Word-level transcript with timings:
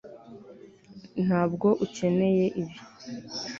ntabwo 1.25 1.67
ukeneye 1.85 2.45
ibi 2.61 2.75